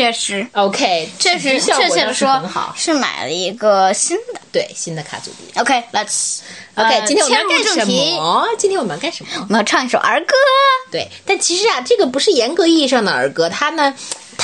[0.00, 2.42] 确实，OK，确实确切的说，
[2.74, 5.60] 是买了一个新的，对新的卡组币。
[5.60, 6.38] OK，Let's
[6.74, 8.46] OK，今天我们干什么？
[8.56, 9.30] 今天我们要干什么？
[9.46, 10.32] 我们要唱一首儿歌。
[10.90, 13.94] 对，但其实啊，这个不是严格意义上的儿歌，它呢。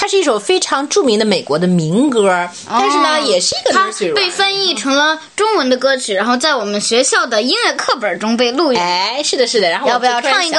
[0.09, 8.81] 是一首非常著名的美国的民歌，但是呢，也是一个它被翻译成了中文的歌曲，然后在我们学校的音乐课本中被录用。
[8.81, 9.69] 哎，是的，是的。
[9.69, 10.59] 然后要不要唱一个？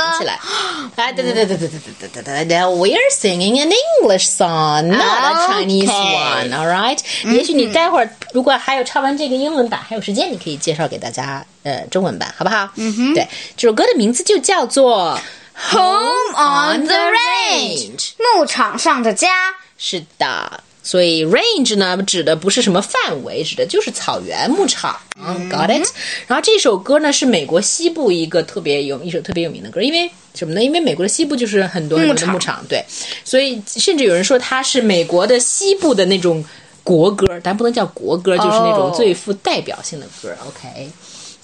[0.96, 1.80] 哎，对对对对对对
[2.14, 6.50] 对对对对，We're singing an English song, not a Chinese one.
[6.52, 6.98] All right。
[7.34, 12.68] 也许你待会儿如果还有唱完这个英文版还有时间，你可以介绍给大家呃中文版，好不好？
[12.76, 13.14] 嗯哼。
[13.14, 13.26] 对，
[13.56, 15.18] 这首歌的名字就叫做。
[15.60, 17.14] Home on the
[17.60, 19.28] range，牧场上的家。
[19.76, 24.96] 是的，所以 range 呢，指的不是什么范围，指的，就是草原牧场。
[25.18, 25.90] Got it。
[26.28, 30.64] 然后这首歌呢，是美国西部一个特别有一首特别有名的歌，因为什么呢？
[30.64, 32.86] 因为美国的西部就是很多的牧场，对。
[33.24, 36.44] 所以甚至有人说它是美国的西部的那种
[36.84, 40.30] 国歌，但不能叫国歌，就是那种最富代表性的歌。
[40.46, 40.88] OK。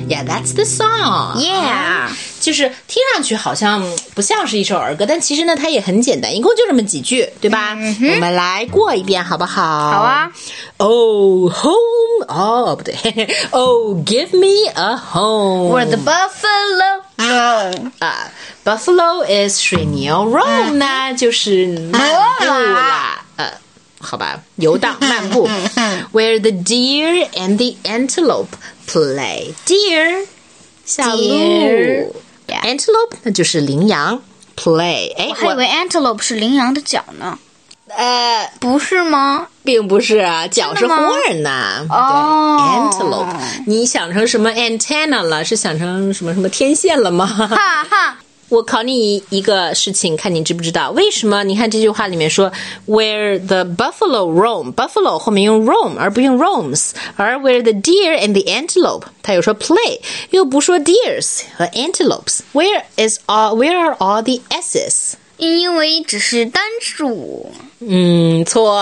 [0.08, 1.40] Yeah, that's the song.
[1.42, 2.10] Yeah.
[2.40, 3.84] 就是听上去好像
[4.16, 7.76] 不像是一首儿歌，但其实呢，它也很简单，一共就这么几句，对吧？
[7.78, 9.62] 嗯、我们来过一遍，好不好？
[9.92, 10.32] 好啊。
[10.78, 12.96] Oh home，哦不对
[13.52, 18.32] ，Oh oh, give me a home，where the buffalo roam ah, 啊、
[18.64, 20.86] uh,，buffalo is 水牛，roam 呢
[21.18, 23.52] 就是牛啦，呃。
[24.00, 25.48] 好吧，游荡漫步
[26.14, 28.48] ，Where the deer and the antelope
[28.88, 30.26] play，deer，
[30.86, 32.14] 小鹿
[32.48, 34.22] ，antelope 那就是羚羊
[34.56, 37.40] ，play，哎，我还以为 antelope 是羚羊的脚呢，
[37.88, 39.48] 呃，不是吗？
[39.64, 43.36] 并不是，啊，脚是 horn 呐，哦，antelope，
[43.66, 45.44] 你想成什么 antenna 了？
[45.44, 47.26] 是想成什么什么天线了吗？
[47.26, 47.48] 哈
[47.90, 48.18] 哈。
[48.50, 51.44] 我考你一一个事情，看你知不知道为什么？
[51.44, 52.50] 你看这句话里面说
[52.88, 60.00] ，where the buffalo roam”，buffalo 后面用 roam 而不用 roams，而 “where the deer and the antelope” 它有说 play，
[60.30, 62.40] 又不说 deers 和 antelopes。
[62.54, 65.18] Where is all？Where are all the s's？
[65.38, 67.50] 因为只是单数。
[67.80, 68.76] 嗯，错。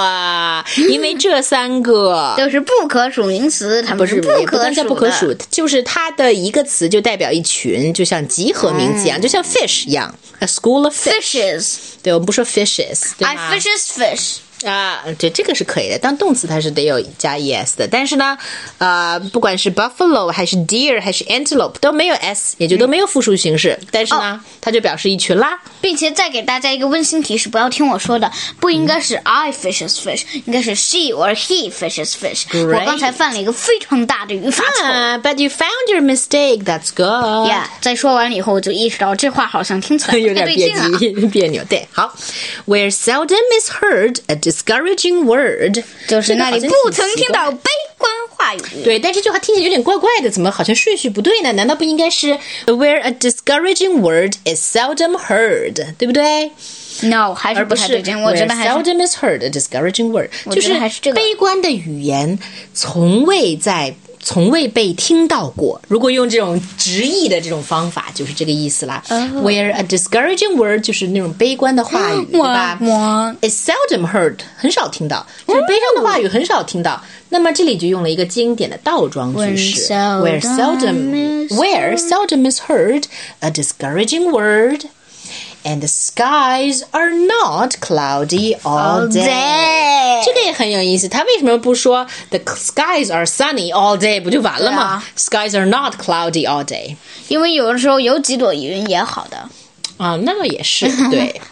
[0.90, 5.34] 因为这三个都 是不可数名词，它们是不可，数们是不可数。
[5.52, 11.78] 就是它的一个词就代表一群，就像集合名词一样，就像 fish 一样，a school of fishes。
[12.02, 14.36] 对我们不说 fishes，I fishes fish。
[14.66, 15.98] 加，对，这个是可以的。
[16.00, 18.36] 当动词它是得有加 es 的，但是呢，
[18.80, 23.78] 呃，不管是 buffalo 还是 deer 还是 antelope 都没有 s，也就都没有复数形式。
[23.82, 25.60] 嗯、但是呢，哦、它就表示一群啦。
[25.82, 28.30] 并且再给大家一个温馨提示，不要听我说的，
[28.60, 32.46] 不应该是 I fishes fish，应该是 she or he fishes fish。
[32.68, 34.88] 我刚才犯了一个非常大的语法错误。
[34.88, 36.64] Ah, but you found your mistake.
[36.64, 37.48] That's good.
[37.50, 41.64] Yeah，在说完了以后，我就意识到这话好像听起来有点别扭，别扭。
[41.66, 42.12] 对，好
[42.66, 48.84] ，where seldom is heard a discouraging word，就是那里不曾听到悲观话语。
[48.84, 51.52] 对，但这句话听起来有点怪怪的，怎么好像顺序不对呢？
[51.54, 56.52] 难道不应该是 where a discouraging word is seldom heard，对不对
[57.04, 57.96] ？No，还是不是？
[58.24, 60.74] 我觉得还是 seldom is heard a discouraging word，就是
[61.14, 62.40] 悲观的语言
[62.74, 63.96] 从未在。
[64.26, 65.80] 从未被听到过。
[65.88, 69.02] 如果用这种直译的这种方法，就是这个意思啦。
[69.08, 72.78] Where a discouraging word 就是那种悲观的话语，对吧
[73.42, 77.02] ？It seldom heard 很少听到，就悲伤的话语很少听到。
[77.30, 83.04] 那么这里就用了一个经典的倒装句式：Where seldom, where seldom is heard
[83.42, 84.88] a discouraging word。
[85.66, 90.22] and the skies are not cloudy all day。
[90.24, 94.22] 这个也很有意思，他为什么不说 the skies are sunny all day
[95.18, 96.96] skies are not cloudy all day.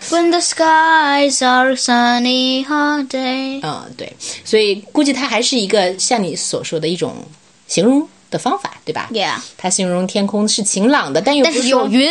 [0.10, 3.60] When the skies are sunny all day。
[3.64, 7.16] 嗯，对，所以估计它还是一个像你所说的一种
[7.68, 9.08] 形容的方法，对吧？
[9.14, 9.24] 对。
[9.56, 12.10] 他形容天空是晴朗的，但又但是有云。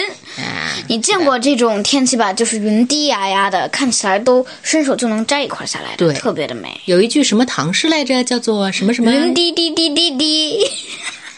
[0.89, 2.33] 你见过这种天气吧？
[2.33, 6.81] 就是云低压压的，看起来都伸手就能摘一块下来，对，特别的美。
[6.85, 8.23] 有一句什么唐诗来着？
[8.23, 9.11] 叫做什么什么？
[9.13, 10.65] 云滴滴滴滴滴。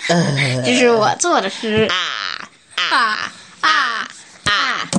[0.09, 2.45] 呃，这是我做的诗啊
[2.77, 3.33] 啊
[3.63, 4.09] 啊
[4.49, 4.91] 啊！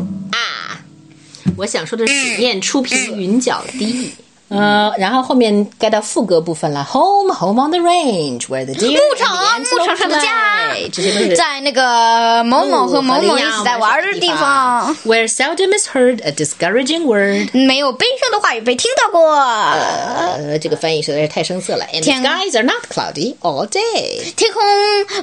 [1.58, 4.12] 我想说的是：燕出品云脚低。
[4.50, 9.28] 嗯然后后面该到副歌部分了 home home on the range where the deep in 牧场
[9.98, 10.68] 上的家
[11.36, 23.34] 在那个某某和某某一起在玩的地方 where seldom is heard a discouraging word 没有悲伤的话语被听到过呃这个翻译实在是太生涩了 and the e guys are not cloudy
[23.42, 24.62] all day 天空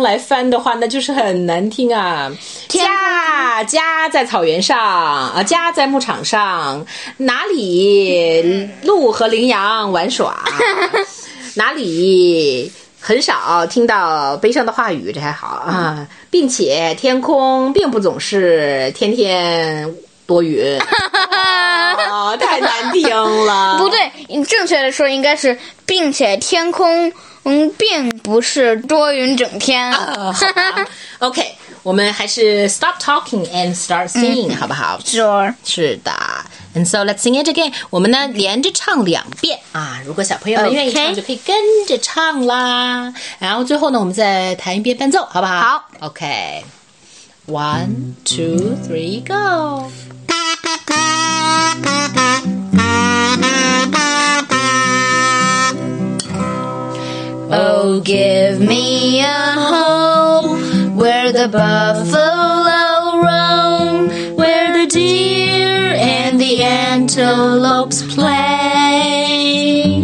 [0.00, 2.30] 哈来翻的话，那就是很难听啊！
[2.68, 6.86] 家家在草原上啊，家在牧场上，
[7.16, 10.44] 哪里鹿和羚羊玩耍？
[11.56, 12.70] 哪里
[13.00, 16.06] 很少听到悲伤的话语，这还好啊！
[16.30, 19.92] 并且天空并不总是天天
[20.24, 20.78] 多云，
[22.38, 23.76] 太难听了。
[23.76, 23.98] 不对，
[24.44, 27.12] 正确的说应该是，并且天空。
[27.48, 29.92] 嗯，并不是多云整天。
[29.94, 30.34] 哦、
[31.20, 31.54] OK，
[31.84, 35.54] 我们还是 stop talking and start singing，、嗯、好不好？Sure。
[35.64, 36.10] 是的。
[36.74, 37.72] And so let's sing it again。
[37.90, 41.56] 我们呢连着唱两遍啊，如果小朋友们愿意唱，就可以跟
[41.86, 43.14] 着唱啦。
[43.38, 45.60] 然后最后呢，我们再弹一遍伴奏，好不好？
[45.60, 45.84] 好。
[46.00, 46.64] OK。
[47.48, 49.88] One, two, three, go.
[57.48, 68.02] Oh, give me a home where the buffalo roam, where the deer and the antelopes
[68.16, 70.02] play,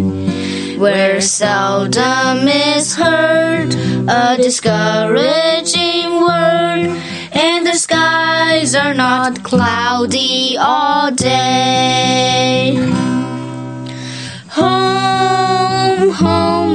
[0.79, 3.75] where seldom is heard
[4.09, 6.97] a discouraging word,
[7.33, 12.77] and the skies are not cloudy all day.
[14.51, 16.73] Home, home,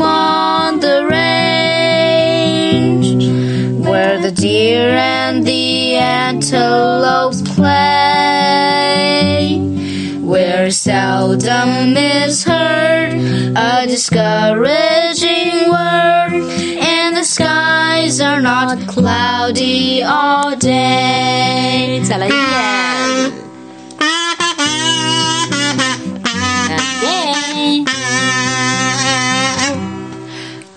[4.37, 9.57] deer and the antelopes play.
[10.21, 13.13] Where seldom is heard
[13.55, 16.33] a discouraging word,
[16.93, 21.13] and the skies are not cloudy all day.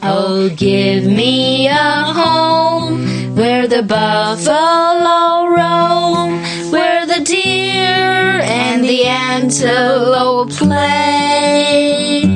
[0.02, 2.49] Oh, give me a home
[3.80, 12.26] the buffalo roam, where the deer and the antelope play,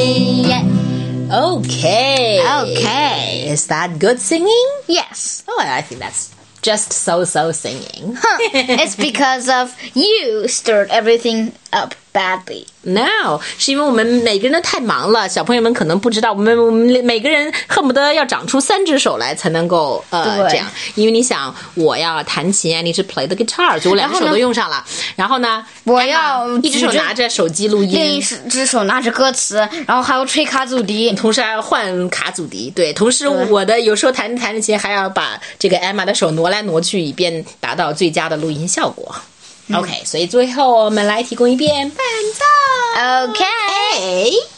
[1.33, 2.41] Okay.
[2.41, 3.47] Okay.
[3.49, 4.69] Is that good singing?
[4.89, 5.45] Yes.
[5.49, 8.17] Oh, I think that's just so so singing.
[8.19, 8.39] Huh.
[8.85, 15.29] it's because of you stirred everything Up badly now，是因为我们每个人都太忙了。
[15.29, 20.65] 小朋友们可能不知道，我们我们每个人恨不得要长出三只手来才能够呃这样。
[20.95, 24.85] 因为你想，我要弹琴啊，你是 play the guitar，就两只手都用上了。
[25.17, 32.71] 然后呢，我要一只手拿着手机录音，另一只手拿着歌词，然后还要吹卡祖笛，同时还要换卡祖笛。
[32.71, 39.13] 对，同时我的有时候弹弹琴还要把这个艾玛的手挪来挪去，以便达到最佳的录音效果。
[39.73, 41.99] OK，所以最后我们来提供一遍伴
[43.27, 43.31] 奏。
[43.33, 44.54] OK。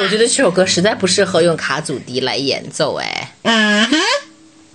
[0.00, 3.88] 我觉得这首歌实在不适合用卡祖笛来演奏，哎，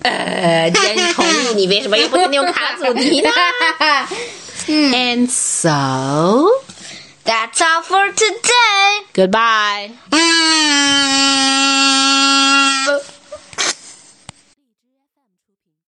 [0.03, 3.29] 既然你同意， 你为什么又不能用卡祖笛呢
[4.67, 6.45] ？And so
[7.25, 9.09] that's all for today.
[9.13, 9.93] Goodbye.